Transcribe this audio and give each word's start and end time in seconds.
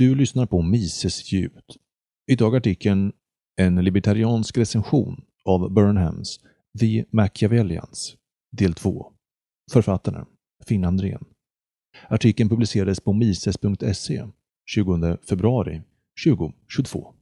Du 0.00 0.14
lyssnar 0.14 0.46
på 0.46 0.62
Mises 0.62 1.32
ljud. 1.32 1.62
Idag 2.30 2.56
artikeln 2.56 3.12
En 3.56 3.84
libertariansk 3.84 4.58
recension 4.58 5.24
av 5.44 5.72
Burnhams 5.72 6.40
The 6.80 7.04
Machiavellians, 7.10 8.16
del 8.52 8.74
2. 8.74 9.12
Författaren 9.72 10.26
Finn 10.66 10.84
Andrén. 10.84 11.24
Artikeln 12.08 12.48
publicerades 12.48 13.00
på 13.00 13.12
mises.se 13.12 14.26
20 14.66 15.18
februari 15.28 15.82
2022. 16.26 17.14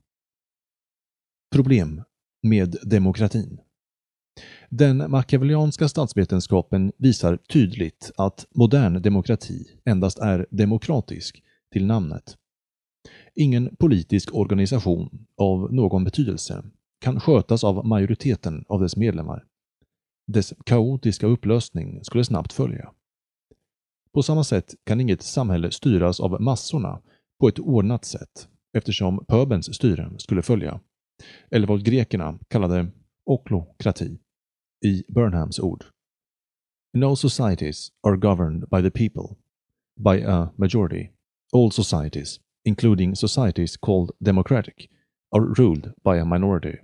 Problem 1.52 2.02
med 2.42 2.76
demokratin. 2.82 3.60
Den 4.70 5.10
machiavellianska 5.10 5.88
statsvetenskapen 5.88 6.92
visar 6.98 7.36
tydligt 7.36 8.10
att 8.16 8.46
modern 8.54 9.02
demokrati 9.02 9.64
endast 9.84 10.18
är 10.18 10.46
demokratisk 10.50 11.42
till 11.72 11.86
namnet. 11.86 12.36
Ingen 13.40 13.76
politisk 13.76 14.34
organisation 14.34 15.26
av 15.36 15.72
någon 15.72 16.04
betydelse 16.04 16.64
kan 17.00 17.20
skötas 17.20 17.64
av 17.64 17.86
majoriteten 17.86 18.64
av 18.68 18.80
dess 18.80 18.96
medlemmar. 18.96 19.44
Dess 20.26 20.54
kaotiska 20.66 21.26
upplösning 21.26 22.04
skulle 22.04 22.24
snabbt 22.24 22.52
följa. 22.52 22.92
På 24.14 24.22
samma 24.22 24.44
sätt 24.44 24.74
kan 24.84 25.00
inget 25.00 25.22
samhälle 25.22 25.70
styras 25.70 26.20
av 26.20 26.40
massorna 26.40 27.00
på 27.40 27.48
ett 27.48 27.58
ordnat 27.58 28.04
sätt 28.04 28.48
eftersom 28.76 29.24
pöbens 29.28 29.74
styre 29.74 30.10
skulle 30.18 30.42
följa, 30.42 30.80
eller 31.50 31.66
vad 31.66 31.84
grekerna 31.84 32.38
kallade 32.48 32.86
oklokrati 33.24 34.18
i 34.84 35.04
Burnhams 35.08 35.58
ord. 35.58 35.84
No 36.92 37.16
societies 37.16 37.92
are 38.02 38.16
governed 38.16 38.60
by 38.70 38.90
the 38.90 38.90
people, 38.90 39.36
by 39.96 40.24
a 40.24 40.50
majority. 40.56 41.08
All 41.52 41.70
societies, 41.72 42.40
including 42.68 43.14
societies 43.14 43.76
called 43.76 44.10
democratic, 44.22 44.90
are 45.32 45.54
ruled 45.58 45.92
by 46.04 46.18
a 46.18 46.24
minority. 46.24 46.76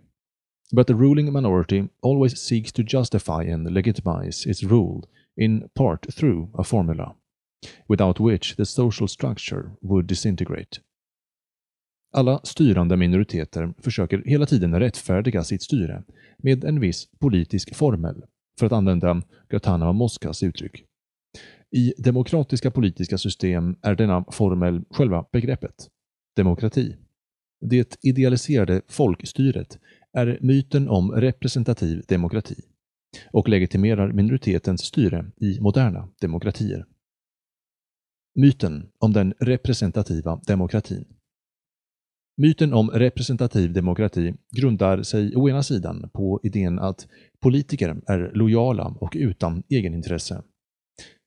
But 0.72 0.86
the 0.86 0.95
ruling 0.95 1.33
minority 1.33 1.89
always 2.03 2.39
seeks 2.39 2.72
to 2.72 2.83
justify 2.83 3.42
and 3.45 3.70
legitimize 3.70 4.47
its 4.47 4.62
rule 4.62 5.03
in 5.36 5.69
part 5.75 6.06
through 6.14 6.48
a 6.59 6.64
formula, 6.64 7.14
without 7.89 8.20
which 8.20 8.56
the 8.56 8.64
social 8.64 9.09
structure 9.09 9.70
would 9.83 10.06
disintegrate. 10.06 10.81
Alla 12.12 12.41
styrande 12.44 12.97
minoriteter 12.97 13.75
försöker 13.78 14.22
hela 14.27 14.47
tiden 14.47 14.81
rättfärdiga 14.81 15.44
sitt 15.44 15.62
styre 15.62 16.03
med 16.39 16.64
en 16.64 16.81
viss 16.81 17.09
politisk 17.19 17.75
formel, 17.75 18.25
för 18.59 18.66
att 18.66 18.72
använda 18.72 19.22
Gautama 19.50 19.92
Moskas 19.92 20.42
uttryck. 20.42 20.84
I 21.77 21.94
demokratiska 21.98 22.70
politiska 22.70 23.19
system 23.19 23.77
är 23.83 23.94
denna 23.94 24.25
formel 24.33 24.84
själva 24.91 25.27
begreppet, 25.33 25.89
demokrati. 26.36 26.97
Det 27.61 27.97
idealiserade 28.03 28.83
folkstyret 28.89 29.78
är 30.12 30.39
myten 30.41 30.89
om 30.89 31.12
representativ 31.12 32.03
demokrati 32.08 32.55
och 33.33 33.48
legitimerar 33.48 34.12
minoritetens 34.12 34.84
styre 34.84 35.31
i 35.36 35.61
moderna 35.61 36.08
demokratier. 36.20 36.86
Myten 38.34 38.88
om 38.98 39.12
den 39.12 39.34
representativa 39.41 40.41
demokratin 40.47 41.05
Myten 42.36 42.72
om 42.72 42.91
representativ 42.91 43.72
demokrati 43.72 44.34
grundar 44.56 45.03
sig 45.03 45.36
å 45.36 45.48
ena 45.48 45.62
sidan 45.62 46.11
på 46.12 46.41
idén 46.42 46.78
att 46.78 47.06
politiker 47.41 48.03
är 48.06 48.33
lojala 48.34 48.84
och 49.00 49.12
utan 49.16 49.62
egenintresse. 49.69 50.42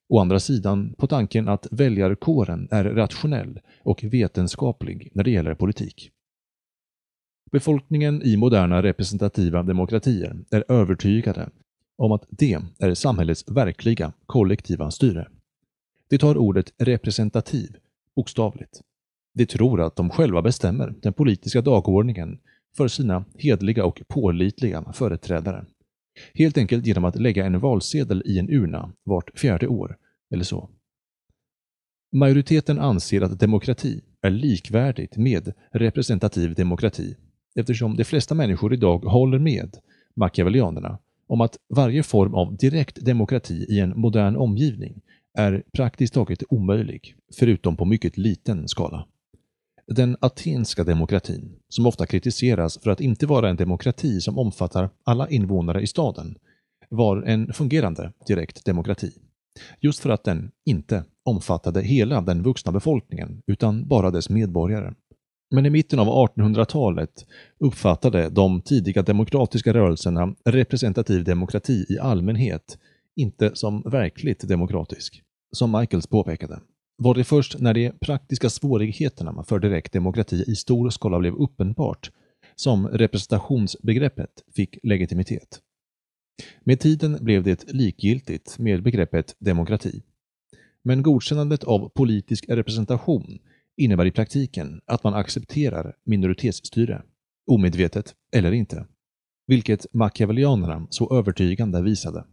Å 0.09 0.19
andra 0.19 0.39
sidan 0.39 0.93
på 0.97 1.07
tanken 1.07 1.47
att 1.47 1.67
väljarkåren 1.71 2.67
är 2.71 2.83
rationell 2.83 3.59
och 3.83 4.03
vetenskaplig 4.03 5.11
när 5.13 5.23
det 5.23 5.31
gäller 5.31 5.55
politik. 5.55 6.11
Befolkningen 7.51 8.21
i 8.23 8.37
moderna 8.37 8.83
representativa 8.83 9.63
demokratier 9.63 10.39
är 10.51 10.71
övertygade 10.71 11.49
om 11.97 12.11
att 12.11 12.25
det 12.29 12.59
är 12.79 12.93
samhällets 12.93 13.43
verkliga 13.47 14.13
kollektiva 14.25 14.91
styre. 14.91 15.27
De 16.09 16.17
tar 16.17 16.37
ordet 16.37 16.73
representativ 16.77 17.77
bokstavligt. 18.15 18.81
De 19.33 19.45
tror 19.45 19.81
att 19.81 19.95
de 19.95 20.09
själva 20.09 20.41
bestämmer 20.41 20.93
den 21.01 21.13
politiska 21.13 21.61
dagordningen 21.61 22.39
för 22.77 22.87
sina 22.87 23.25
hedliga 23.35 23.85
och 23.85 24.01
pålitliga 24.07 24.93
företrädare. 24.93 25.65
Helt 26.33 26.57
enkelt 26.57 26.85
genom 26.85 27.05
att 27.05 27.21
lägga 27.21 27.45
en 27.45 27.59
valsedel 27.59 28.23
i 28.25 28.39
en 28.39 28.49
urna 28.49 28.93
vart 29.03 29.39
fjärde 29.39 29.67
år, 29.67 29.97
eller 30.31 30.43
så. 30.43 30.69
Majoriteten 32.11 32.79
anser 32.79 33.21
att 33.21 33.39
demokrati 33.39 34.01
är 34.21 34.29
likvärdigt 34.29 35.17
med 35.17 35.53
representativ 35.71 36.53
demokrati 36.55 37.15
eftersom 37.55 37.95
de 37.95 38.03
flesta 38.03 38.35
människor 38.35 38.73
idag 38.73 38.99
håller 38.99 39.39
med 39.39 39.77
machiavellianerna 40.15 40.99
om 41.27 41.41
att 41.41 41.57
varje 41.75 42.03
form 42.03 42.33
av 42.33 42.57
direkt 42.57 43.05
demokrati 43.05 43.65
i 43.69 43.79
en 43.79 43.99
modern 43.99 44.35
omgivning 44.35 45.01
är 45.37 45.63
praktiskt 45.73 46.13
taget 46.13 46.43
omöjlig, 46.49 47.15
förutom 47.39 47.77
på 47.77 47.85
mycket 47.85 48.17
liten 48.17 48.67
skala. 48.67 49.07
Den 49.95 50.17
atenska 50.19 50.83
demokratin, 50.83 51.59
som 51.69 51.85
ofta 51.85 52.05
kritiseras 52.05 52.79
för 52.83 52.89
att 52.89 53.01
inte 53.01 53.25
vara 53.25 53.49
en 53.49 53.55
demokrati 53.55 54.21
som 54.21 54.39
omfattar 54.39 54.89
alla 55.03 55.29
invånare 55.29 55.81
i 55.81 55.87
staden, 55.87 56.37
var 56.89 57.21
en 57.21 57.53
fungerande 57.53 58.13
direkt 58.27 58.65
demokrati. 58.65 59.11
Just 59.79 59.99
för 59.99 60.09
att 60.09 60.23
den 60.23 60.51
inte 60.65 61.03
omfattade 61.25 61.81
hela 61.81 62.21
den 62.21 62.43
vuxna 62.43 62.71
befolkningen, 62.71 63.41
utan 63.47 63.87
bara 63.87 64.11
dess 64.11 64.29
medborgare. 64.29 64.93
Men 65.51 65.65
i 65.65 65.69
mitten 65.69 65.99
av 65.99 66.07
1800-talet 66.07 67.25
uppfattade 67.59 68.29
de 68.29 68.61
tidiga 68.61 69.01
demokratiska 69.01 69.73
rörelserna 69.73 70.35
representativ 70.45 71.23
demokrati 71.23 71.85
i 71.89 71.99
allmänhet 71.99 72.77
inte 73.15 73.51
som 73.53 73.81
verkligt 73.81 74.47
demokratisk, 74.47 75.21
som 75.51 75.71
Michaels 75.71 76.07
påpekade 76.07 76.59
var 76.97 77.13
det 77.13 77.23
först 77.23 77.59
när 77.59 77.73
de 77.73 77.91
praktiska 78.01 78.49
svårigheterna 78.49 79.43
för 79.43 79.59
direkt 79.59 79.93
demokrati 79.93 80.43
i 80.47 80.55
stor 80.55 80.89
skala 80.89 81.19
blev 81.19 81.33
uppenbart 81.33 82.11
som 82.55 82.87
representationsbegreppet 82.87 84.43
fick 84.55 84.77
legitimitet. 84.83 85.61
Med 86.63 86.79
tiden 86.79 87.17
blev 87.21 87.43
det 87.43 87.73
likgiltigt 87.73 88.59
med 88.59 88.83
begreppet 88.83 89.35
demokrati. 89.39 90.03
Men 90.83 91.03
godkännandet 91.03 91.63
av 91.63 91.89
politisk 91.89 92.45
representation 92.49 93.39
innebär 93.77 94.05
i 94.05 94.11
praktiken 94.11 94.81
att 94.85 95.03
man 95.03 95.13
accepterar 95.13 95.95
minoritetsstyre, 96.05 97.01
omedvetet 97.51 98.15
eller 98.35 98.51
inte, 98.51 98.85
vilket 99.47 99.93
machiavellianerna 99.93 100.87
så 100.89 101.17
övertygande 101.17 101.81
visade. 101.81 102.25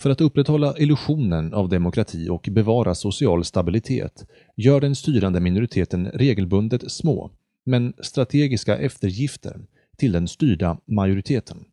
För 0.00 0.10
att 0.10 0.20
upprätthålla 0.20 0.74
illusionen 0.78 1.54
av 1.54 1.68
demokrati 1.68 2.28
och 2.28 2.48
bevara 2.50 2.94
social 2.94 3.44
stabilitet 3.44 4.26
gör 4.56 4.80
den 4.80 4.94
styrande 4.94 5.40
minoriteten 5.40 6.10
regelbundet 6.14 6.92
små, 6.92 7.30
men 7.64 7.92
strategiska 8.00 8.78
eftergifter 8.78 9.60
till 9.96 10.12
den 10.12 10.28
styrda 10.28 10.78
majoriteten. 10.86 11.64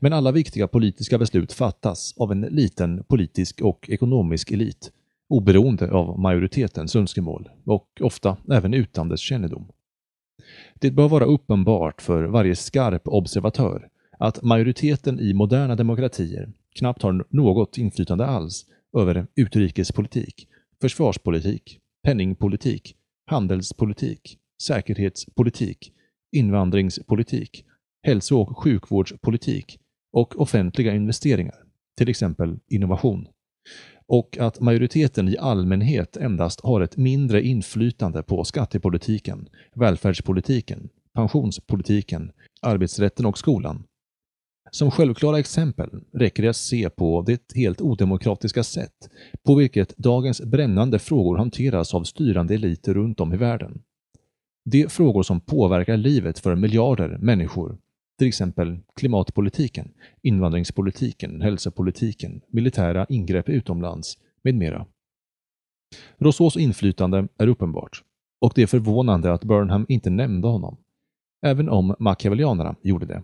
Men 0.00 0.12
alla 0.12 0.32
viktiga 0.32 0.68
politiska 0.68 1.18
beslut 1.18 1.52
fattas 1.52 2.14
av 2.16 2.32
en 2.32 2.40
liten 2.40 3.04
politisk 3.04 3.60
och 3.60 3.90
ekonomisk 3.90 4.50
elit, 4.50 4.92
oberoende 5.28 5.90
av 5.90 6.18
majoritetens 6.18 6.96
önskemål 6.96 7.48
och 7.64 7.88
ofta 8.00 8.36
även 8.50 8.74
utan 8.74 9.08
dess 9.08 9.20
kännedom. 9.20 9.68
Det 10.74 10.90
bör 10.90 11.08
vara 11.08 11.24
uppenbart 11.24 12.02
för 12.02 12.24
varje 12.24 12.56
skarp 12.56 13.02
observatör 13.08 13.88
att 14.18 14.42
majoriteten 14.42 15.20
i 15.20 15.34
moderna 15.34 15.76
demokratier 15.76 16.52
knappt 16.74 17.02
har 17.02 17.24
något 17.30 17.78
inflytande 17.78 18.26
alls 18.26 18.66
över 18.98 19.26
utrikespolitik, 19.34 20.48
försvarspolitik, 20.80 21.78
penningpolitik, 22.04 22.96
handelspolitik, 23.26 24.38
säkerhetspolitik, 24.62 25.92
invandringspolitik, 26.36 27.64
hälso 28.02 28.36
och 28.40 28.58
sjukvårdspolitik 28.58 29.78
och 30.12 30.40
offentliga 30.40 30.94
investeringar, 30.94 31.56
till 31.98 32.08
exempel 32.08 32.58
innovation. 32.68 33.28
Och 34.06 34.38
att 34.38 34.60
majoriteten 34.60 35.28
i 35.28 35.38
allmänhet 35.38 36.16
endast 36.16 36.60
har 36.60 36.80
ett 36.80 36.96
mindre 36.96 37.42
inflytande 37.42 38.22
på 38.22 38.44
skattepolitiken, 38.44 39.48
välfärdspolitiken, 39.74 40.88
pensionspolitiken, 41.14 42.32
arbetsrätten 42.62 43.26
och 43.26 43.38
skolan 43.38 43.84
som 44.74 44.90
självklara 44.90 45.38
exempel 45.38 45.90
räcker 46.12 46.42
det 46.42 46.48
att 46.48 46.56
se 46.56 46.90
på 46.90 47.22
det 47.22 47.52
helt 47.54 47.80
odemokratiska 47.80 48.62
sätt 48.62 49.10
på 49.42 49.54
vilket 49.54 49.96
dagens 49.96 50.40
brännande 50.40 50.98
frågor 50.98 51.36
hanteras 51.36 51.94
av 51.94 52.04
styrande 52.04 52.54
eliter 52.54 52.94
runt 52.94 53.20
om 53.20 53.32
i 53.32 53.36
världen. 53.36 53.82
De 54.64 54.88
frågor 54.88 55.22
som 55.22 55.40
påverkar 55.40 55.96
livet 55.96 56.38
för 56.38 56.54
miljarder 56.54 57.18
människor, 57.18 57.78
till 58.18 58.28
exempel 58.28 58.78
klimatpolitiken, 58.96 59.92
invandringspolitiken, 60.22 61.40
hälsopolitiken, 61.40 62.40
militära 62.48 63.06
ingrepp 63.08 63.48
utomlands 63.48 64.18
med 64.44 64.54
mera. 64.54 64.86
Rousseaus 66.18 66.56
inflytande 66.56 67.28
är 67.38 67.48
uppenbart. 67.48 68.02
och 68.40 68.52
det 68.54 68.62
är 68.62 68.66
förvånande 68.66 69.32
att 69.32 69.44
Burnham 69.44 69.86
inte 69.88 70.10
nämnde 70.10 70.48
honom, 70.48 70.76
även 71.46 71.68
om 71.68 71.94
machiavellianerna 71.98 72.76
gjorde 72.82 73.06
det. 73.06 73.22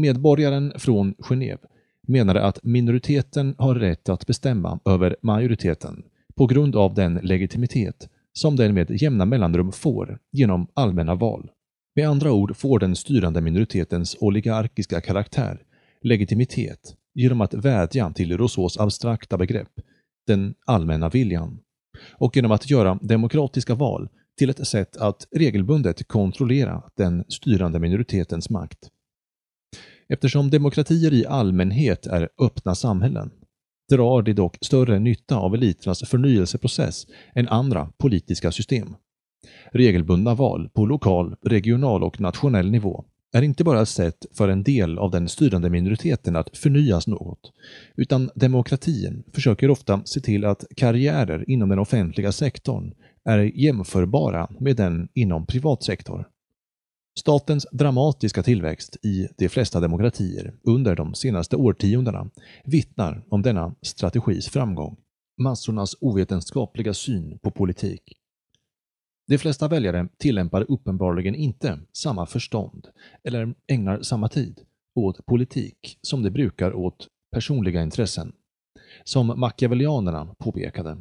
Medborgaren 0.00 0.72
från 0.76 1.14
Genève 1.14 1.58
menade 2.06 2.44
att 2.44 2.64
minoriteten 2.64 3.54
har 3.58 3.74
rätt 3.74 4.08
att 4.08 4.26
bestämma 4.26 4.80
över 4.84 5.16
majoriteten 5.22 6.02
på 6.34 6.46
grund 6.46 6.76
av 6.76 6.94
den 6.94 7.14
legitimitet 7.14 8.08
som 8.32 8.56
den 8.56 8.74
med 8.74 9.02
jämna 9.02 9.24
mellanrum 9.24 9.72
får 9.72 10.18
genom 10.32 10.66
allmänna 10.74 11.14
val. 11.14 11.50
Med 11.96 12.08
andra 12.08 12.32
ord 12.32 12.56
får 12.56 12.78
den 12.78 12.96
styrande 12.96 13.40
minoritetens 13.40 14.16
oligarkiska 14.20 15.00
karaktär 15.00 15.62
legitimitet 16.02 16.94
genom 17.14 17.40
att 17.40 17.54
vädja 17.54 18.12
till 18.12 18.38
Rousseaus 18.38 18.78
abstrakta 18.78 19.38
begrepp, 19.38 19.72
den 20.26 20.54
allmänna 20.66 21.08
viljan, 21.08 21.58
och 22.12 22.36
genom 22.36 22.52
att 22.52 22.70
göra 22.70 22.98
demokratiska 23.02 23.74
val 23.74 24.08
till 24.38 24.50
ett 24.50 24.66
sätt 24.66 24.96
att 24.96 25.26
regelbundet 25.30 26.08
kontrollera 26.08 26.82
den 26.96 27.24
styrande 27.28 27.78
minoritetens 27.78 28.50
makt. 28.50 28.78
Eftersom 30.12 30.50
demokratier 30.50 31.12
i 31.12 31.26
allmänhet 31.26 32.06
är 32.06 32.28
öppna 32.38 32.74
samhällen 32.74 33.30
drar 33.90 34.22
de 34.22 34.32
dock 34.32 34.58
större 34.60 34.98
nytta 34.98 35.36
av 35.36 35.54
eliternas 35.54 36.00
förnyelseprocess 36.08 37.06
än 37.34 37.48
andra 37.48 37.92
politiska 37.98 38.52
system. 38.52 38.96
Regelbundna 39.72 40.34
val 40.34 40.68
på 40.74 40.86
lokal, 40.86 41.36
regional 41.42 42.02
och 42.02 42.20
nationell 42.20 42.70
nivå 42.70 43.04
är 43.32 43.42
inte 43.42 43.64
bara 43.64 43.82
ett 43.82 43.88
sätt 43.88 44.26
för 44.32 44.48
en 44.48 44.62
del 44.62 44.98
av 44.98 45.10
den 45.10 45.28
styrande 45.28 45.70
minoriteten 45.70 46.36
att 46.36 46.56
förnyas 46.56 47.06
något, 47.06 47.52
utan 47.96 48.30
demokratin 48.34 49.22
försöker 49.32 49.70
ofta 49.70 50.02
se 50.04 50.20
till 50.20 50.44
att 50.44 50.64
karriärer 50.76 51.50
inom 51.50 51.68
den 51.68 51.78
offentliga 51.78 52.32
sektorn 52.32 52.94
är 53.24 53.38
jämförbara 53.38 54.48
med 54.60 54.76
den 54.76 55.08
inom 55.14 55.46
privat 55.46 55.82
sektor. 55.82 56.26
Statens 57.18 57.66
dramatiska 57.72 58.42
tillväxt 58.42 58.96
i 59.02 59.28
de 59.38 59.48
flesta 59.48 59.80
demokratier 59.80 60.54
under 60.62 60.96
de 60.96 61.14
senaste 61.14 61.56
årtiondena 61.56 62.30
vittnar 62.64 63.24
om 63.28 63.42
denna 63.42 63.74
strategis 63.82 64.48
framgång. 64.48 64.96
Massornas 65.42 65.96
ovetenskapliga 66.00 66.94
syn 66.94 67.38
på 67.38 67.50
politik. 67.50 68.12
De 69.28 69.38
flesta 69.38 69.68
väljare 69.68 70.08
tillämpar 70.18 70.66
uppenbarligen 70.68 71.34
inte 71.34 71.78
samma 71.92 72.26
förstånd 72.26 72.88
eller 73.24 73.54
ägnar 73.66 74.02
samma 74.02 74.28
tid 74.28 74.60
åt 74.94 75.26
politik 75.26 75.98
som 76.02 76.22
de 76.22 76.30
brukar 76.30 76.72
åt 76.74 77.08
personliga 77.32 77.82
intressen. 77.82 78.32
Som 79.04 79.40
machiavellianerna 79.40 80.34
påpekade 80.38 80.98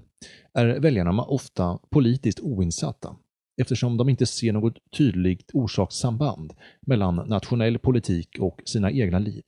är 0.54 0.80
väljarna 0.80 1.24
ofta 1.24 1.80
politiskt 1.90 2.40
oinsatta 2.40 3.16
eftersom 3.60 3.98
de 3.98 4.10
inte 4.10 4.26
ser 4.26 4.54
något 4.54 4.78
tydligt 4.98 5.52
orsakssamband 5.54 6.54
mellan 6.82 7.16
nationell 7.16 7.80
politik 7.80 8.40
och 8.40 8.62
sina 8.66 8.92
egna 8.92 9.20
liv. 9.20 9.44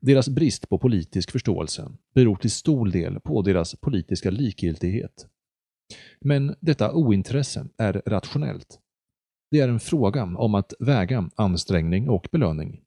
Deras 0.00 0.28
brist 0.28 0.68
på 0.68 0.78
politisk 0.78 1.30
förståelse 1.30 1.92
beror 2.14 2.36
till 2.36 2.50
stor 2.50 2.88
del 2.88 3.20
på 3.20 3.42
deras 3.42 3.74
politiska 3.74 4.30
likgiltighet. 4.30 5.26
Men 6.20 6.54
detta 6.60 6.92
ointresse 6.92 7.66
är 7.78 8.02
rationellt. 8.06 8.78
Det 9.50 9.60
är 9.60 9.68
en 9.68 9.80
fråga 9.80 10.22
om 10.22 10.54
att 10.54 10.74
väga 10.78 11.30
ansträngning 11.34 12.08
och 12.08 12.28
belöning. 12.32 12.80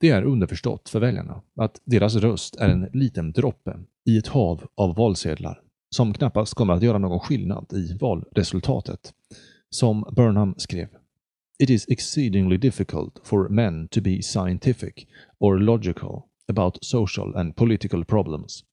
Det 0.00 0.10
är 0.10 0.22
underförstått 0.22 0.88
för 0.88 1.00
väljarna 1.00 1.42
att 1.56 1.80
deras 1.84 2.14
röst 2.14 2.56
är 2.56 2.68
en 2.68 2.88
liten 2.92 3.32
droppe 3.32 3.78
i 4.04 4.18
ett 4.18 4.26
hav 4.26 4.66
av 4.74 4.94
valsedlar 4.94 5.62
som 5.90 6.14
knappast 6.14 6.54
kommer 6.54 6.74
att 6.74 6.82
göra 6.82 6.98
någon 6.98 7.20
skillnad 7.20 7.72
i 7.72 7.98
valresultatet 8.00 9.14
som 9.70 10.04
Burnham 10.16 10.54
skrev. 10.56 10.88
It 11.58 11.70
is 11.70 11.86
exceedingly 11.88 12.56
difficult 12.56 13.20
for 13.24 13.48
men 13.48 13.88
to 13.88 14.00
be 14.00 14.22
scientific 14.22 15.08
or 15.38 15.58
logical 15.58 16.22
about 16.48 16.78
social 16.84 17.36
and 17.36 17.56
political 17.56 18.04
problems. 18.04 18.64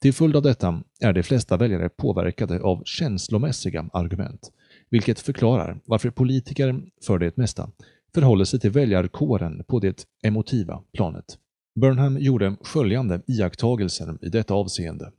Till 0.00 0.12
följd 0.12 0.36
av 0.36 0.42
detta 0.42 0.82
är 1.00 1.12
de 1.12 1.22
flesta 1.22 1.56
väljare 1.56 1.88
påverkade 1.88 2.60
av 2.60 2.82
känslomässiga 2.84 3.90
argument, 3.92 4.52
vilket 4.90 5.20
förklarar 5.20 5.80
varför 5.84 6.10
politiker, 6.10 6.82
för 7.06 7.18
det 7.18 7.36
mesta, 7.36 7.70
förhåller 8.14 8.44
sig 8.44 8.60
till 8.60 8.70
väljarkåren 8.70 9.64
på 9.64 9.78
det 9.80 10.06
emotiva 10.22 10.82
planet. 10.92 11.38
Burnham 11.80 12.18
gjorde 12.18 12.56
följande 12.64 13.22
iakttagelser 13.26 14.18
i 14.22 14.28
detta 14.28 14.54
avseende. 14.54 15.12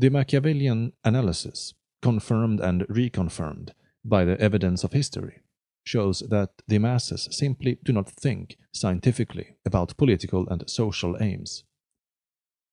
The 0.00 0.10
Machiavellian 0.10 0.92
analysis 1.02 1.74
confirmed 2.04 2.60
and 2.60 2.82
reconfirmed 2.88 3.70
by 4.04 4.26
the 4.26 4.38
evidence 4.38 4.84
of 4.84 4.92
history, 4.92 5.40
shows 5.84 6.22
that 6.28 6.50
the 6.68 6.78
masses 6.78 7.28
simply 7.30 7.78
do 7.82 7.94
not 7.94 8.10
think 8.10 8.58
scientifically 8.72 9.56
about 9.64 9.96
political 9.96 10.46
and 10.50 10.68
social 10.68 11.16
aims. 11.18 11.64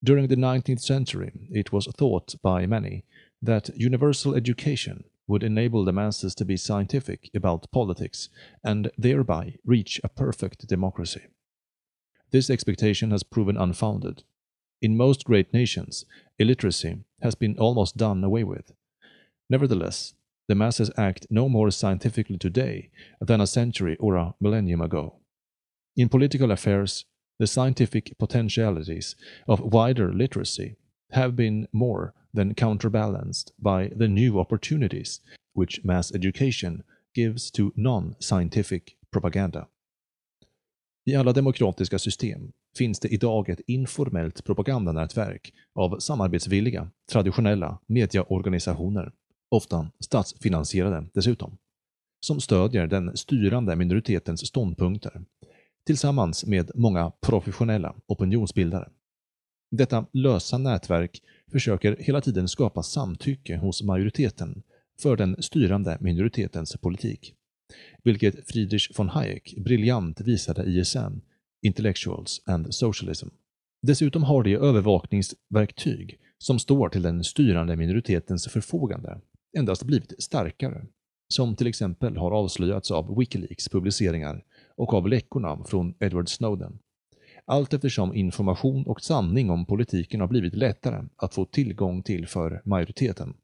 During 0.04 0.26
the 0.26 0.36
19th 0.36 0.82
century, 0.82 1.32
it 1.50 1.72
was 1.72 1.86
thought 1.96 2.34
by 2.42 2.66
many 2.66 3.04
that 3.40 3.70
universal 3.74 4.34
education 4.34 5.04
would 5.26 5.42
enable 5.42 5.82
the 5.84 5.92
masses 5.92 6.34
to 6.34 6.44
be 6.44 6.58
scientific 6.58 7.30
about 7.34 7.72
politics 7.72 8.28
and 8.62 8.90
thereby 8.98 9.54
reach 9.64 9.98
a 10.04 10.10
perfect 10.10 10.66
democracy. 10.66 11.22
This 12.32 12.50
expectation 12.50 13.12
has 13.12 13.22
proven 13.22 13.56
unfounded. 13.56 14.24
In 14.82 14.96
most 14.96 15.24
great 15.24 15.54
nations, 15.54 16.04
illiteracy 16.38 16.96
has 17.22 17.34
been 17.34 17.56
almost 17.58 17.96
done 17.96 18.22
away 18.24 18.44
with. 18.44 18.72
Nevertheless, 19.50 20.14
the 20.48 20.54
masses 20.54 20.90
act 20.96 21.26
no 21.30 21.48
more 21.48 21.70
scientifically 21.70 22.38
today 22.38 22.90
than 23.20 23.40
a 23.40 23.46
century 23.46 23.96
or 24.00 24.16
a 24.16 24.34
millennium 24.40 24.80
ago. 24.80 25.20
In 25.96 26.08
political 26.08 26.50
affairs, 26.50 27.04
the 27.38 27.46
scientific 27.46 28.18
potentialities 28.18 29.16
of 29.46 29.60
wider 29.60 30.12
literacy 30.12 30.76
have 31.10 31.36
been 31.36 31.68
more 31.72 32.14
than 32.34 32.54
counterbalanced 32.54 33.52
by 33.58 33.90
the 33.96 34.08
new 34.08 34.40
opportunities 34.40 35.20
which 35.54 35.84
mass 35.84 36.14
education 36.14 36.82
gives 37.14 37.50
to 37.50 37.72
non-scientific 37.76 38.96
propaganda. 39.10 39.66
I 41.04 41.14
alla 41.14 41.32
demokratiska 41.32 41.98
system 41.98 42.52
finns 42.76 43.00
det 43.00 43.08
idag 43.08 43.48
ett 43.48 43.60
informellt 43.66 44.44
propagandanätverk 44.44 45.52
av 45.74 45.98
samarbetsvilliga, 45.98 46.90
traditionella 47.12 47.78
mediaorganisationer 47.86 49.12
ofta 49.52 49.90
statsfinansierade 50.00 51.06
dessutom, 51.14 51.58
som 52.26 52.40
stödjer 52.40 52.86
den 52.86 53.16
styrande 53.16 53.76
minoritetens 53.76 54.46
ståndpunkter 54.46 55.24
tillsammans 55.86 56.46
med 56.46 56.70
många 56.74 57.12
professionella 57.20 57.94
opinionsbildare. 58.06 58.88
Detta 59.70 60.06
lösa 60.12 60.58
nätverk 60.58 61.22
försöker 61.52 61.96
hela 61.98 62.20
tiden 62.20 62.48
skapa 62.48 62.82
samtycke 62.82 63.56
hos 63.56 63.82
majoriteten 63.82 64.62
för 65.02 65.16
den 65.16 65.42
styrande 65.42 65.98
minoritetens 66.00 66.76
politik, 66.76 67.34
vilket 68.04 68.50
Friedrich 68.50 68.98
von 68.98 69.08
Hayek 69.08 69.54
briljant 69.56 70.20
visade 70.20 70.64
i 70.64 70.80
essän 70.80 71.20
Intellectuals 71.62 72.42
and 72.46 72.74
Socialism. 72.74 73.28
Dessutom 73.82 74.22
har 74.22 74.42
de 74.42 74.56
övervakningsverktyg 74.56 76.18
som 76.38 76.58
står 76.58 76.88
till 76.88 77.02
den 77.02 77.24
styrande 77.24 77.76
minoritetens 77.76 78.48
förfogande 78.48 79.20
endast 79.58 79.84
blivit 79.84 80.22
starkare, 80.22 80.86
som 81.28 81.56
till 81.56 81.66
exempel 81.66 82.16
har 82.16 82.30
avslöjats 82.30 82.90
av 82.90 83.18
Wikileaks 83.18 83.68
publiceringar 83.68 84.44
och 84.76 84.94
av 84.94 85.08
läckorna 85.08 85.64
från 85.64 85.94
Edward 86.00 86.28
Snowden. 86.28 86.78
Allt 87.44 87.74
eftersom 87.74 88.14
information 88.14 88.86
och 88.86 89.00
sanning 89.00 89.50
om 89.50 89.66
politiken 89.66 90.20
har 90.20 90.28
blivit 90.28 90.54
lättare 90.54 91.04
att 91.16 91.34
få 91.34 91.44
tillgång 91.44 92.02
till 92.02 92.26
för 92.26 92.62
majoriteten. 92.64 93.34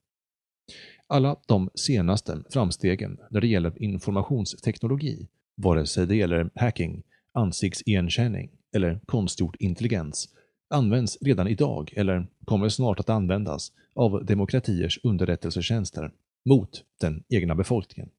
Alla 1.07 1.37
de 1.47 1.71
senaste 1.75 2.43
framstegen 2.51 3.19
när 3.31 3.41
det 3.41 3.47
gäller 3.47 3.83
informationsteknologi, 3.83 5.29
vare 5.57 5.87
sig 5.87 6.07
det 6.07 6.17
gäller 6.17 6.51
hacking, 6.55 7.03
ansiktsigenkänning 7.33 8.51
eller 8.75 9.01
konstgjord 9.07 9.57
intelligens, 9.59 10.29
används 10.69 11.19
redan 11.21 11.49
idag 11.49 11.93
eller 11.97 12.27
kommer 12.45 12.69
snart 12.69 13.01
att 13.01 13.11
användas 13.11 13.73
av 13.95 14.25
demokratiers 14.25 15.01
underrättelsetjänster 15.03 16.11
mot 16.45 16.85
den 17.01 17.25
egna 17.29 17.55
befolkningen. 17.55 18.11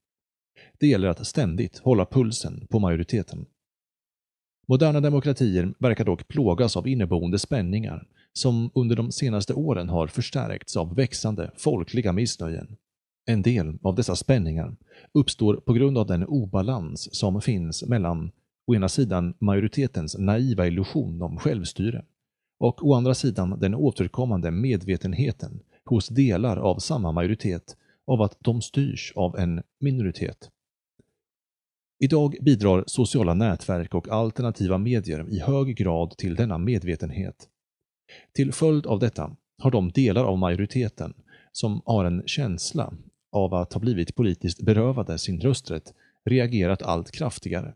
Det 0.78 0.86
gäller 0.86 1.08
att 1.08 1.26
ständigt 1.26 1.78
hålla 1.78 2.06
pulsen 2.06 2.66
på 2.70 2.78
majoriteten. 2.78 3.46
Moderna 4.68 5.00
demokratier 5.00 5.74
verkar 5.78 6.04
dock 6.04 6.28
plågas 6.28 6.76
av 6.76 6.88
inneboende 6.88 7.38
spänningar 7.38 8.08
som 8.32 8.70
under 8.74 8.96
de 8.96 9.12
senaste 9.12 9.54
åren 9.54 9.88
har 9.88 10.06
förstärkts 10.06 10.76
av 10.76 10.94
växande 10.94 11.50
folkliga 11.56 12.12
missnöjen. 12.12 12.76
En 13.26 13.42
del 13.42 13.78
av 13.82 13.94
dessa 13.94 14.16
spänningar 14.16 14.76
uppstår 15.12 15.56
på 15.56 15.72
grund 15.72 15.98
av 15.98 16.06
den 16.06 16.26
obalans 16.26 17.14
som 17.14 17.40
finns 17.40 17.84
mellan 17.86 18.30
å 18.66 18.74
ena 18.74 18.88
sidan 18.88 19.34
majoritetens 19.38 20.18
naiva 20.18 20.66
illusion 20.66 21.22
om 21.22 21.38
självstyre 21.38 22.04
och 22.60 22.86
å 22.88 22.94
andra 22.94 23.14
sidan 23.14 23.58
den 23.60 23.74
återkommande 23.74 24.50
medvetenheten 24.50 25.60
hos 25.84 26.08
delar 26.08 26.56
av 26.56 26.78
samma 26.78 27.12
majoritet 27.12 27.76
av 28.06 28.22
att 28.22 28.36
de 28.40 28.62
styrs 28.62 29.12
av 29.16 29.38
en 29.38 29.62
minoritet. 29.80 30.50
Idag 31.98 32.36
bidrar 32.40 32.84
sociala 32.86 33.34
nätverk 33.34 33.94
och 33.94 34.08
alternativa 34.08 34.78
medier 34.78 35.26
i 35.30 35.40
hög 35.40 35.76
grad 35.76 36.16
till 36.16 36.34
denna 36.34 36.58
medvetenhet. 36.58 37.48
Till 38.34 38.52
följd 38.52 38.86
av 38.86 38.98
detta 38.98 39.36
har 39.58 39.70
de 39.70 39.90
delar 39.90 40.24
av 40.24 40.38
majoriteten 40.38 41.14
som 41.52 41.82
har 41.84 42.04
en 42.04 42.22
känsla 42.26 42.92
av 43.32 43.54
att 43.54 43.72
ha 43.72 43.80
blivit 43.80 44.14
politiskt 44.14 44.62
berövade 44.62 45.18
sin 45.18 45.40
rösträtt 45.40 45.94
reagerat 46.24 46.82
allt 46.82 47.10
kraftigare. 47.10 47.74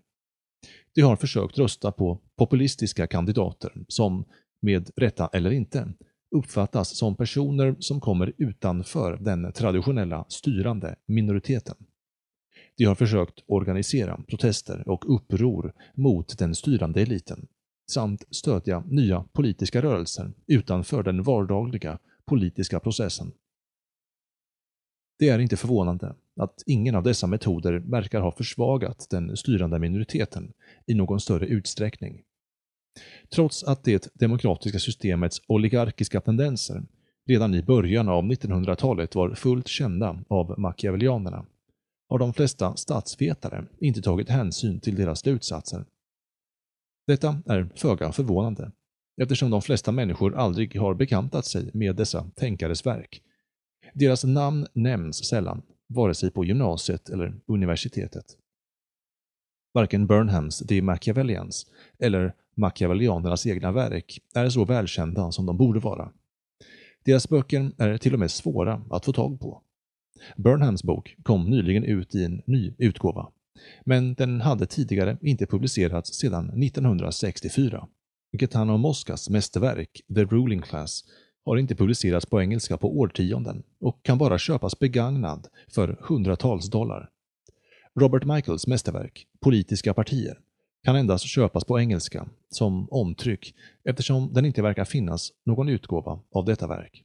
De 0.94 1.00
har 1.02 1.16
försökt 1.16 1.58
rösta 1.58 1.92
på 1.92 2.20
populistiska 2.36 3.06
kandidater 3.06 3.72
som, 3.88 4.24
med 4.64 4.90
rätta 4.96 5.30
eller 5.32 5.50
inte, 5.50 5.92
uppfattas 6.30 6.96
som 6.96 7.16
personer 7.16 7.76
som 7.78 8.00
kommer 8.00 8.32
utanför 8.38 9.16
den 9.16 9.52
traditionella 9.52 10.24
styrande 10.28 10.96
minoriteten. 11.06 11.76
De 12.76 12.84
har 12.84 12.94
försökt 12.94 13.44
organisera 13.46 14.20
protester 14.28 14.88
och 14.88 15.14
uppror 15.14 15.72
mot 15.94 16.38
den 16.38 16.54
styrande 16.54 17.02
eliten 17.02 17.46
samt 17.90 18.24
stödja 18.30 18.84
nya 18.86 19.24
politiska 19.32 19.82
rörelser 19.82 20.32
utanför 20.46 21.02
den 21.02 21.22
vardagliga 21.22 21.98
politiska 22.24 22.80
processen. 22.80 23.32
Det 25.18 25.28
är 25.28 25.38
inte 25.38 25.56
förvånande 25.56 26.14
att 26.40 26.62
ingen 26.66 26.94
av 26.94 27.02
dessa 27.02 27.26
metoder 27.26 27.72
verkar 27.72 28.20
ha 28.20 28.32
försvagat 28.32 29.06
den 29.10 29.36
styrande 29.36 29.78
minoriteten 29.78 30.52
i 30.86 30.94
någon 30.94 31.20
större 31.20 31.46
utsträckning. 31.46 32.22
Trots 33.34 33.64
att 33.64 33.84
det 33.84 34.08
demokratiska 34.14 34.78
systemets 34.78 35.42
oligarkiska 35.46 36.20
tendenser 36.20 36.82
redan 37.26 37.54
i 37.54 37.62
början 37.62 38.08
av 38.08 38.24
1900-talet 38.24 39.14
var 39.14 39.34
fullt 39.34 39.68
kända 39.68 40.24
av 40.28 40.58
machiavellianerna 40.58 41.46
har 42.08 42.18
de 42.18 42.32
flesta 42.32 42.76
statsvetare 42.76 43.64
inte 43.78 44.02
tagit 44.02 44.28
hänsyn 44.28 44.80
till 44.80 44.94
deras 44.94 45.20
slutsatser. 45.20 45.84
Detta 47.06 47.42
är 47.46 47.68
föga 47.76 48.12
förvånande, 48.12 48.72
eftersom 49.22 49.50
de 49.50 49.62
flesta 49.62 49.92
människor 49.92 50.34
aldrig 50.34 50.76
har 50.76 50.94
bekantat 50.94 51.46
sig 51.46 51.70
med 51.74 51.96
dessa 51.96 52.30
tänkares 52.34 52.86
verk. 52.86 53.22
Deras 53.94 54.24
namn 54.24 54.66
nämns 54.72 55.24
sällan, 55.24 55.62
vare 55.86 56.14
sig 56.14 56.30
på 56.30 56.44
gymnasiet 56.44 57.08
eller 57.08 57.40
universitetet. 57.46 58.24
Varken 59.74 60.06
Burnhams 60.06 60.58
“The 60.58 60.82
Machiavellians 60.82 61.66
eller 61.98 62.34
Machiavellianernas 62.54 63.46
egna 63.46 63.72
verk 63.72 64.18
är 64.34 64.48
så 64.48 64.64
välkända 64.64 65.32
som 65.32 65.46
de 65.46 65.56
borde 65.56 65.80
vara. 65.80 66.10
Deras 67.04 67.28
böcker 67.28 67.70
är 67.78 67.98
till 67.98 68.14
och 68.14 68.20
med 68.20 68.30
svåra 68.30 68.82
att 68.90 69.04
få 69.04 69.12
tag 69.12 69.40
på. 69.40 69.62
Burnhams 70.36 70.82
bok 70.82 71.16
kom 71.22 71.44
nyligen 71.44 71.84
ut 71.84 72.14
i 72.14 72.24
en 72.24 72.42
ny 72.46 72.74
utgåva, 72.78 73.28
men 73.84 74.14
den 74.14 74.40
hade 74.40 74.66
tidigare 74.66 75.16
inte 75.20 75.46
publicerats 75.46 76.14
sedan 76.14 76.62
1964. 76.62 77.88
Gaetano 78.32 78.76
Moscas 78.76 79.30
mästerverk 79.30 80.00
The 80.14 80.24
Ruling 80.24 80.62
Class 80.62 81.04
har 81.44 81.56
inte 81.56 81.74
publicerats 81.74 82.26
på 82.26 82.42
engelska 82.42 82.76
på 82.76 82.98
årtionden 82.98 83.62
och 83.80 84.02
kan 84.02 84.18
bara 84.18 84.38
köpas 84.38 84.78
begagnad 84.78 85.48
för 85.68 85.96
hundratals 86.00 86.70
dollar. 86.70 87.10
Robert 88.00 88.24
Michaels 88.24 88.66
mästerverk, 88.66 89.26
Politiska 89.40 89.94
partier, 89.94 90.38
kan 90.84 90.96
endast 90.96 91.24
köpas 91.24 91.64
på 91.64 91.80
engelska 91.80 92.26
som 92.54 92.88
omtryck 92.90 93.54
eftersom 93.84 94.32
den 94.32 94.44
inte 94.44 94.62
verkar 94.62 94.84
finnas 94.84 95.32
någon 95.46 95.68
utgåva 95.68 96.20
av 96.32 96.44
detta 96.44 96.66
verk. 96.66 97.04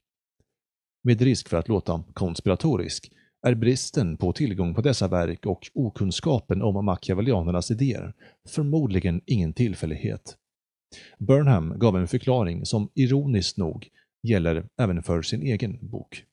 Med 1.03 1.21
risk 1.21 1.49
för 1.49 1.57
att 1.57 1.67
låta 1.67 2.03
konspiratorisk 2.13 3.11
är 3.47 3.55
bristen 3.55 4.17
på 4.17 4.33
tillgång 4.33 4.73
på 4.75 4.81
dessa 4.81 5.07
verk 5.07 5.45
och 5.45 5.67
okunskapen 5.73 6.61
om 6.61 6.85
machiavellianernas 6.85 7.71
idéer 7.71 8.13
förmodligen 8.47 9.21
ingen 9.25 9.53
tillfällighet. 9.53 10.37
Burnham 11.19 11.79
gav 11.79 11.97
en 11.97 12.07
förklaring 12.07 12.65
som 12.65 12.89
ironiskt 12.95 13.57
nog 13.57 13.89
gäller 14.23 14.65
även 14.77 15.03
för 15.03 15.21
sin 15.21 15.41
egen 15.41 15.79
bok. 15.81 16.23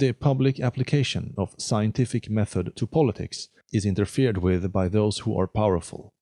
The 0.00 0.12
public 0.12 0.60
application 0.60 1.34
of 1.36 1.54
scientific 1.58 2.28
method 2.28 2.74
to 2.74 2.86
politics 2.86 3.36
is 3.72 3.86
interfered 3.86 4.36
with 4.36 4.68
by 4.68 4.90
those 4.90 5.22
who 5.24 5.40
are 5.40 5.46
powerful. 5.46 6.12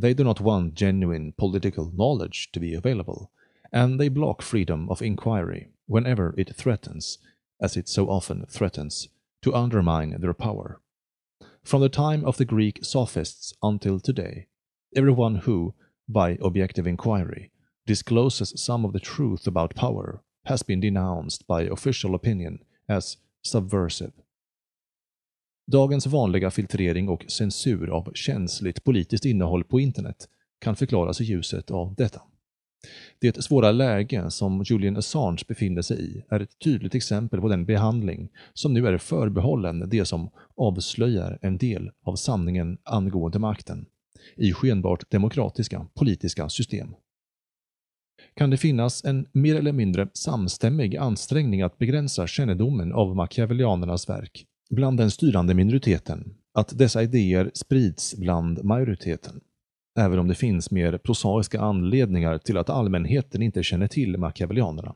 They 0.00 0.14
do 0.14 0.22
not 0.22 0.40
want 0.40 0.74
genuine 0.74 1.34
political 1.36 1.90
knowledge 1.92 2.52
to 2.52 2.60
be 2.60 2.72
available, 2.72 3.32
and 3.72 3.98
they 3.98 4.08
block 4.08 4.42
freedom 4.42 4.88
of 4.90 5.02
inquiry 5.02 5.70
whenever 5.86 6.36
it 6.38 6.54
threatens, 6.54 7.18
as 7.60 7.76
it 7.76 7.88
so 7.88 8.08
often 8.08 8.46
threatens, 8.48 9.08
to 9.42 9.52
undermine 9.52 10.20
their 10.20 10.34
power. 10.34 10.80
From 11.64 11.80
the 11.80 11.88
time 11.88 12.24
of 12.24 12.36
the 12.36 12.44
Greek 12.44 12.84
sophists 12.84 13.52
until 13.60 13.98
today, 13.98 14.46
everyone 14.94 15.34
who, 15.34 15.74
by 16.08 16.38
objective 16.40 16.86
inquiry, 16.86 17.50
discloses 17.84 18.52
some 18.54 18.84
of 18.84 18.92
the 18.92 19.00
truth 19.00 19.48
about 19.48 19.74
power 19.74 20.22
has 20.44 20.62
been 20.62 20.78
denounced 20.78 21.44
by 21.48 21.62
official 21.62 22.14
opinion 22.14 22.60
as 22.88 23.16
subversive. 23.42 24.12
Dagens 25.72 26.06
vanliga 26.06 26.50
filtrering 26.50 27.08
och 27.08 27.24
censur 27.28 27.90
av 27.90 28.12
känsligt 28.14 28.84
politiskt 28.84 29.24
innehåll 29.24 29.64
på 29.64 29.80
internet 29.80 30.28
kan 30.60 30.76
förklaras 30.76 31.20
i 31.20 31.24
ljuset 31.24 31.70
av 31.70 31.94
detta. 31.94 32.22
Det 33.20 33.44
svåra 33.44 33.72
läge 33.72 34.30
som 34.30 34.62
Julian 34.66 34.96
Assange 34.96 35.42
befinner 35.48 35.82
sig 35.82 36.00
i 36.00 36.24
är 36.28 36.40
ett 36.40 36.58
tydligt 36.64 36.94
exempel 36.94 37.40
på 37.40 37.48
den 37.48 37.64
behandling 37.64 38.28
som 38.54 38.74
nu 38.74 38.86
är 38.86 38.98
förbehållen 38.98 39.88
det 39.88 40.04
som 40.04 40.30
avslöjar 40.56 41.38
en 41.42 41.58
del 41.58 41.90
av 42.04 42.16
sanningen 42.16 42.78
angående 42.84 43.38
makten 43.38 43.86
i 44.36 44.52
skenbart 44.52 45.10
demokratiska 45.10 45.86
politiska 45.94 46.48
system. 46.48 46.94
Kan 48.34 48.50
det 48.50 48.56
finnas 48.56 49.04
en 49.04 49.26
mer 49.32 49.54
eller 49.54 49.72
mindre 49.72 50.08
samstämmig 50.12 50.96
ansträngning 50.96 51.62
att 51.62 51.78
begränsa 51.78 52.26
kännedomen 52.26 52.92
av 52.92 53.16
machiavellianernas 53.16 54.08
verk 54.08 54.47
bland 54.70 54.98
den 54.98 55.10
styrande 55.10 55.54
minoriteten, 55.54 56.34
att 56.54 56.78
dessa 56.78 57.02
idéer 57.02 57.50
sprids 57.54 58.16
bland 58.16 58.64
majoriteten? 58.64 59.40
även 59.98 60.18
om 60.18 60.28
det 60.28 60.34
finns 60.34 60.70
mer 60.70 60.98
prosaiska 60.98 61.60
anledningar 61.60 62.38
till 62.38 62.56
att 62.56 62.70
allmänheten 62.70 63.42
inte 63.42 63.62
känner 63.62 63.86
till 63.88 64.18
machiavellianerna, 64.18 64.94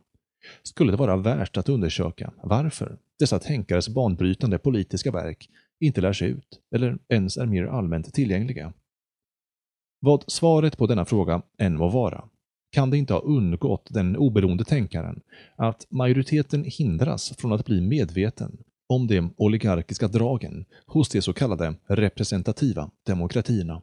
skulle 0.62 0.90
det 0.90 0.96
vara 0.96 1.16
värt 1.16 1.56
att 1.56 1.68
undersöka 1.68 2.32
varför 2.42 2.98
dessa 3.18 3.38
tänkares 3.38 3.88
banbrytande 3.88 4.58
politiska 4.58 5.10
verk 5.10 5.48
inte 5.80 6.00
lärs 6.00 6.22
ut 6.22 6.60
eller 6.74 6.98
ens 7.08 7.36
är 7.36 7.46
mer 7.46 7.64
allmänt 7.64 8.14
tillgängliga. 8.14 8.72
Vad 10.00 10.24
svaret 10.26 10.78
på 10.78 10.86
denna 10.86 11.04
fråga 11.04 11.42
än 11.58 11.76
må 11.76 11.88
vara, 11.88 12.24
kan 12.72 12.90
det 12.90 12.98
inte 12.98 13.12
ha 13.12 13.20
undgått 13.20 13.86
den 13.90 14.16
oberoende 14.16 14.64
tänkaren 14.64 15.20
att 15.56 15.86
majoriteten 15.90 16.64
hindras 16.64 17.36
från 17.36 17.52
att 17.52 17.66
bli 17.66 17.80
medveten 17.80 18.58
om 18.92 19.06
de 19.06 19.34
oligarkiska 19.36 20.08
dragen 20.08 20.64
hos 20.86 21.08
de 21.08 21.22
så 21.22 21.32
kallade 21.32 21.74
representativa 21.86 22.90
demokratierna. 23.06 23.82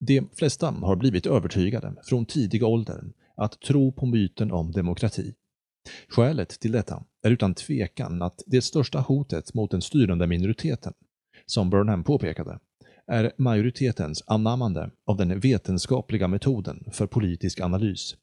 De 0.00 0.28
flesta 0.34 0.70
har 0.70 0.96
blivit 0.96 1.26
övertygade 1.26 1.94
från 2.04 2.26
tidig 2.26 2.64
ålder 2.64 3.04
att 3.36 3.60
tro 3.60 3.92
på 3.92 4.06
myten 4.06 4.52
om 4.52 4.72
demokrati. 4.72 5.34
Skälet 6.08 6.48
till 6.48 6.72
detta 6.72 7.04
är 7.22 7.30
utan 7.30 7.54
tvekan 7.54 8.22
att 8.22 8.42
det 8.46 8.62
största 8.62 9.00
hotet 9.00 9.54
mot 9.54 9.70
den 9.70 9.82
styrande 9.82 10.26
minoriteten, 10.26 10.92
som 11.46 11.70
Burnham 11.70 12.04
påpekade, 12.04 12.58
är 13.06 13.32
majoritetens 13.38 14.24
anammande 14.26 14.90
av 15.06 15.16
den 15.16 15.40
vetenskapliga 15.40 16.28
metoden 16.28 16.84
för 16.92 17.06
politisk 17.06 17.60
analys. 17.60 18.16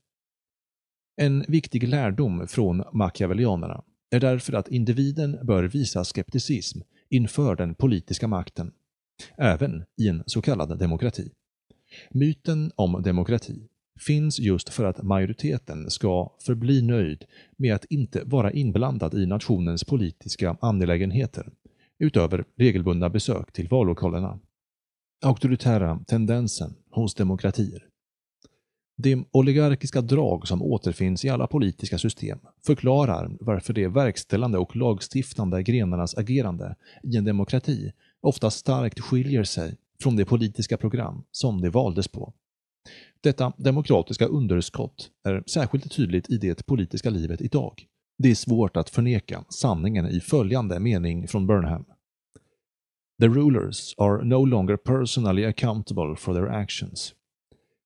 En 1.16 1.46
viktig 1.48 1.88
lärdom 1.88 2.48
från 2.48 2.84
machiavellianerna 2.94 3.84
är 4.12 4.20
därför 4.20 4.54
att 4.54 4.68
individen 4.68 5.40
bör 5.44 5.64
visa 5.64 6.04
skepticism 6.04 6.80
inför 7.10 7.56
den 7.56 7.76
politiska 7.76 8.28
makten, 8.28 8.72
även 9.38 9.84
i 9.98 10.08
en 10.08 10.24
så 10.26 10.42
kallad 10.42 10.80
demokrati. 10.80 11.32
Myten 12.10 12.72
om 12.76 13.02
demokrati 13.04 13.68
finns 14.00 14.40
just 14.40 14.70
för 14.70 14.86
att 14.86 15.04
majoriteten 15.04 15.90
ska 15.90 16.36
förbli 16.40 16.82
nöjd 16.82 17.26
med 17.58 17.76
att 17.76 17.86
inte 17.86 18.24
vara 18.26 18.52
inblandad 18.52 19.14
i 19.14 19.26
nationens 19.26 19.84
politiska 19.84 20.58
angelägenheter, 20.62 21.52
utöver 22.00 22.46
regelbundna 22.58 23.10
besök 23.10 23.52
till 23.52 23.68
vallokalerna. 23.68 24.40
Auktoritära 25.24 26.00
tendensen 26.08 26.76
hos 26.92 27.16
demokratier. 27.16 27.91
De 29.04 29.26
oligarkiska 29.32 30.02
drag 30.02 30.48
som 30.48 30.62
återfinns 30.62 31.26
i 31.26 31.30
alla 31.30 31.48
politiska 31.48 31.98
system 31.98 32.40
förklarar 32.66 33.38
varför 33.40 33.74
de 33.74 33.88
verkställande 33.88 34.58
och 34.58 34.76
lagstiftande 34.76 35.64
grenarnas 35.64 36.18
agerande 36.18 36.76
i 37.04 37.18
en 37.18 37.24
demokrati 37.24 37.92
ofta 38.22 38.52
starkt 38.52 39.00
skiljer 39.00 39.44
sig 39.44 39.78
från 40.02 40.16
det 40.16 40.26
politiska 40.26 40.78
program 40.78 41.24
som 41.32 41.62
de 41.62 41.70
valdes 41.70 42.08
på. 42.08 42.34
Detta 43.22 43.54
demokratiska 43.58 44.26
underskott 44.26 45.10
är 45.24 45.44
särskilt 45.48 45.92
tydligt 45.92 46.30
i 46.30 46.38
det 46.38 46.66
politiska 46.66 47.10
livet 47.10 47.42
idag, 47.42 47.86
Det 48.18 48.32
är 48.32 48.36
svårt 48.36 48.78
att 48.78 48.90
förneka 48.90 49.44
sanningen 49.50 50.08
i 50.08 50.20
följande 50.20 50.80
mening 50.80 51.28
från 51.28 51.48
Burnham. 51.48 51.86
The 53.22 53.28
rulers 53.28 53.96
are 53.98 54.24
no 54.24 54.46
longer 54.46 54.78
personally 54.78 55.46
accountable 55.46 56.16
for 56.16 56.34
their 56.34 56.48
actions. 56.48 57.14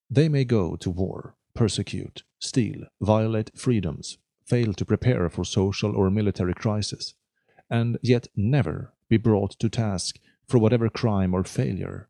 They 0.09 0.29
may 0.29 0.45
go 0.45 0.75
to 0.75 0.89
war, 0.89 1.35
persecute, 1.53 2.23
steal, 2.39 2.85
violate 3.01 3.51
freedoms, 3.55 4.17
fail 4.45 4.73
to 4.73 4.85
prepare 4.85 5.29
for 5.29 5.43
social 5.43 5.95
or 5.95 6.09
military 6.09 6.53
crisis, 6.53 7.15
and 7.69 7.97
yet 8.01 8.27
never 8.35 8.93
be 9.09 9.17
brought 9.17 9.59
to 9.59 9.69
task 9.69 10.19
for 10.47 10.59
whatever 10.59 10.89
crime 10.89 11.33
or 11.33 11.43
failure. 11.43 12.07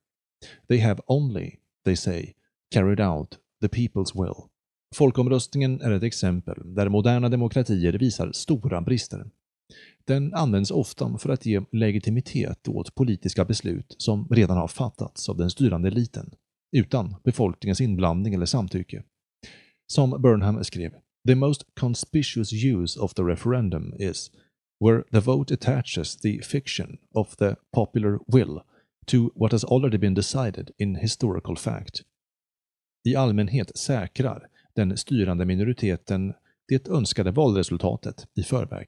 They 0.67 0.79
have 0.79 1.01
only, 1.07 1.59
they 1.85 1.95
say, 1.95 2.35
carried 2.71 2.99
out 2.99 3.37
the 3.61 3.69
people's 3.69 4.13
will. 4.15 4.49
Folkomröstningen 4.95 5.81
är 5.81 5.91
ett 5.91 6.03
exempel 6.03 6.75
där 6.75 6.89
moderna 6.89 7.29
demokratier 7.29 7.93
visar 7.93 8.31
stora 8.31 8.81
brister. 8.81 9.25
Den 10.05 10.33
används 10.33 10.71
ofta 10.71 11.17
för 11.17 11.29
att 11.29 11.45
ge 11.45 11.61
legitimitet 11.71 12.67
åt 12.67 12.95
politiska 12.95 13.45
beslut 13.45 13.95
som 13.97 14.27
redan 14.31 14.57
har 14.57 14.67
fattats 14.67 15.29
av 15.29 15.37
den 15.37 15.49
styrande 15.49 15.87
eliten, 15.87 16.35
utan 16.71 17.15
befolkningens 17.23 17.81
inblandning 17.81 18.33
eller 18.33 18.45
samtycke. 18.45 19.03
Som 19.87 20.21
Burnham 20.21 20.63
skrev, 20.63 20.91
“The 21.27 21.35
most 21.35 21.63
conspicuous 21.79 22.53
use 22.53 22.99
of 22.99 23.13
the 23.13 23.23
referendum 23.23 23.93
is 23.99 24.31
where 24.85 25.03
the 25.11 25.19
vote 25.19 25.53
attaches 25.53 26.17
the 26.17 26.41
fiction 26.41 26.97
of 27.13 27.35
the 27.35 27.55
popular 27.71 28.19
will 28.27 28.59
to 29.05 29.31
what 29.35 29.51
has 29.51 29.63
already 29.63 29.97
been 29.97 30.13
decided 30.13 30.71
in 30.77 30.95
historical 30.95 31.55
fact. 31.55 32.03
I 33.07 33.15
allmänhet 33.15 33.77
säkrar 33.77 34.47
den 34.75 34.97
styrande 34.97 35.45
minoriteten 35.45 36.33
det 36.67 36.87
önskade 36.87 37.31
valresultatet 37.31 38.27
i 38.35 38.43
förväg. 38.43 38.87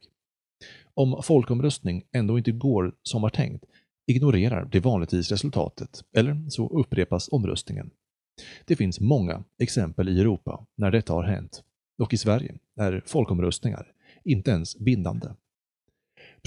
Om 0.93 1.21
folkomröstning 1.23 2.03
ändå 2.11 2.37
inte 2.37 2.51
går 2.51 2.95
som 3.03 3.21
var 3.21 3.29
tänkt 3.29 3.65
ignorerar 4.07 4.65
det 4.71 4.79
vanligtvis 4.79 5.31
resultatet, 5.31 6.03
eller 6.13 6.49
så 6.49 6.67
upprepas 6.67 7.29
omröstningen. 7.31 7.89
Det 8.65 8.75
finns 8.75 8.99
många 8.99 9.43
exempel 9.59 10.09
i 10.09 10.19
Europa 10.19 10.65
när 10.75 10.91
detta 10.91 11.13
har 11.13 11.23
hänt, 11.23 11.63
och 11.97 12.13
i 12.13 12.17
Sverige 12.17 12.55
är 12.79 13.03
folkomröstningar 13.05 13.93
inte 14.23 14.51
ens 14.51 14.79
bindande. 14.79 15.27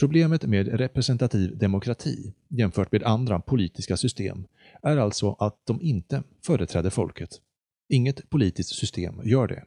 Problemet 0.00 0.44
med 0.44 0.68
representativ 0.68 1.58
demokrati 1.58 2.32
jämfört 2.48 2.92
med 2.92 3.02
andra 3.02 3.40
politiska 3.40 3.96
system 3.96 4.46
är 4.82 4.96
alltså 4.96 5.36
att 5.38 5.66
de 5.66 5.82
inte 5.82 6.22
företräder 6.46 6.90
folket. 6.90 7.40
Inget 7.88 8.30
politiskt 8.30 8.74
system 8.74 9.20
gör 9.24 9.46
det, 9.46 9.64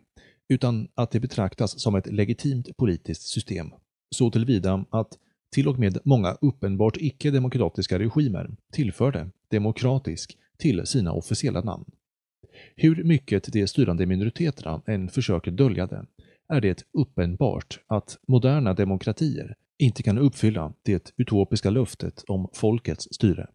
utan 0.50 0.88
att 0.96 1.12
det 1.12 1.20
betraktas 1.20 1.82
som 1.82 1.96
ett 1.96 2.08
legitimt 2.08 2.78
politiskt 2.78 3.22
system, 3.22 3.74
så 4.16 4.32
tillvida 4.32 4.86
att 4.90 5.18
till 5.54 5.68
och 5.68 5.80
med 5.80 5.98
många 6.04 6.38
uppenbart 6.42 6.98
icke-demokratiska 6.98 8.00
regimer 8.00 8.50
tillförde 8.72 9.30
demokratisk 9.52 10.38
till 10.58 10.86
sina 10.86 11.12
officiella 11.12 11.62
namn. 11.62 11.86
Hur 12.76 13.04
mycket 13.04 13.54
de 13.54 13.68
styrande 13.68 14.06
minoriteterna 14.06 14.82
än 14.88 15.10
försöker 15.10 15.52
dölja 15.52 15.88
det, 15.88 16.06
är 16.48 16.62
det 16.62 16.84
uppenbart 16.94 17.80
att 17.88 18.18
moderna 18.28 18.74
demokratier 18.74 19.56
inte 19.78 20.04
kan 20.04 20.18
uppfylla 20.18 20.74
det 20.84 21.14
utopiska 21.18 21.70
löftet 21.70 22.24
om 22.28 22.50
folkets 22.54 23.08
styre. 23.12 23.48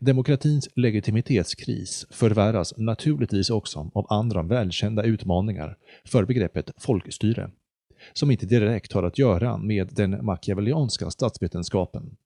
Demokratins 0.00 0.68
legitimitetskris 0.76 2.06
förvärras 2.10 2.74
naturligtvis 2.76 3.50
också 3.50 3.90
av 3.94 4.06
andra 4.08 4.42
välkända 4.42 5.02
utmaningar 5.02 5.76
för 6.04 6.24
begreppet 6.24 6.70
folkstyre, 6.78 7.50
som 8.12 8.30
inte 8.30 8.46
direkt 8.46 8.92
har 8.92 9.02
att 9.02 9.18
göra 9.18 9.56
med 9.56 9.88
den 9.92 10.24
machiavellianska 10.24 11.10
statsvetenskapen, 11.10 12.16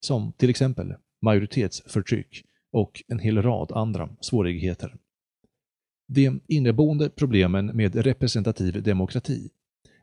som 0.00 0.32
till 0.32 0.50
exempel 0.50 0.94
majoritetsförtryck 1.22 2.44
och 2.72 3.02
en 3.08 3.18
hel 3.18 3.42
rad 3.42 3.72
andra 3.72 4.08
svårigheter. 4.20 4.96
De 6.08 6.40
inneboende 6.48 7.10
problemen 7.10 7.66
med 7.66 7.96
representativ 7.96 8.82
demokrati 8.82 9.50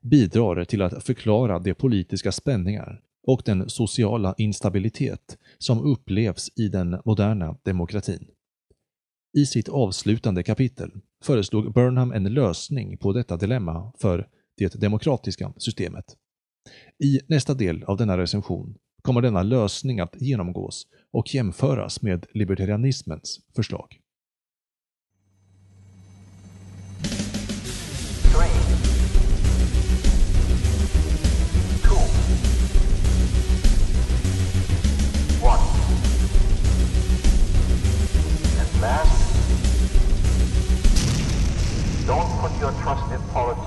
bidrar 0.02 0.66
till 0.66 0.82
att 0.82 1.04
förklara 1.04 1.60
de 1.60 1.74
politiska 1.74 2.32
spänningar 2.32 3.02
och 3.28 3.42
den 3.46 3.70
sociala 3.70 4.36
instabilitet 4.38 5.38
som 5.58 5.82
upplevs 5.82 6.52
i 6.56 6.68
den 6.68 7.02
moderna 7.06 7.58
demokratin. 7.64 8.28
I 9.38 9.46
sitt 9.46 9.70
avslutande 9.70 10.44
kapitel 10.44 10.92
föreslog 11.24 11.74
Burnham 11.74 12.12
en 12.12 12.34
lösning 12.34 12.98
på 12.98 13.14
detta 13.14 13.38
dilemma 13.38 13.92
för 13.98 14.28
det 14.58 14.82
demokratiska 14.82 15.54
systemet. 15.58 16.06
I 17.04 17.20
nästa 17.28 17.54
del 17.54 17.84
av 17.84 17.98
denna 17.98 18.18
recension 18.18 18.76
kommer 19.02 19.22
denna 19.22 19.44
lösning 19.44 20.00
att 20.00 20.22
genomgås 20.22 20.88
och 21.14 21.36
jämföras 21.36 22.02
med 22.02 22.26
libertarianismens 22.34 23.40
förslag. 23.56 23.98
Last, 38.82 39.36
don't 42.08 42.30
put 42.42 42.62
your 42.62 42.72
trust 42.72 43.14
in 43.14 43.22
politics. 43.34 43.61